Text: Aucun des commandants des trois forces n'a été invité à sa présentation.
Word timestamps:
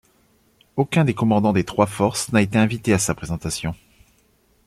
Aucun 0.77 1.05
des 1.05 1.13
commandants 1.13 1.53
des 1.53 1.63
trois 1.63 1.85
forces 1.85 2.31
n'a 2.31 2.41
été 2.41 2.57
invité 2.57 2.91
à 2.91 2.97
sa 2.97 3.13
présentation. 3.13 3.75